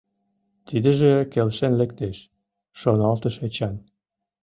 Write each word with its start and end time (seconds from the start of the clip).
«Тидыже 0.67 1.13
келшен 1.33 1.73
лектеш,— 1.79 2.17
шоналтыш 2.79 3.35
Эчан. 3.45 3.75